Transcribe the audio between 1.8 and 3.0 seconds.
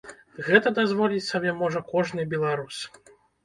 кожны беларус.